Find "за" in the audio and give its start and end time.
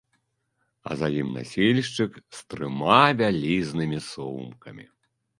1.01-1.09